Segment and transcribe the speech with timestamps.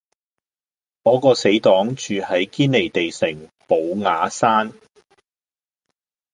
[1.03, 4.73] 我個死黨住喺堅尼地城寶雅山